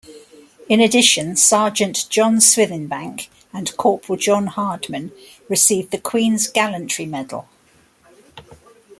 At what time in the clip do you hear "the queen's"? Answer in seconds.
5.91-6.47